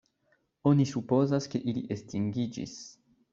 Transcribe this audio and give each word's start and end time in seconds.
Oni 0.69 0.87
supozas, 0.91 1.49
ke 1.51 1.61
ili 1.73 1.85
estingiĝis. 1.97 2.75